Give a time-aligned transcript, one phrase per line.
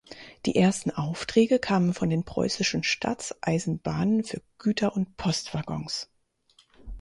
[0.47, 6.09] Die ersten Aufträge kamen von den Preußischen Staatseisenbahnen für Güter- und Post-Waggons.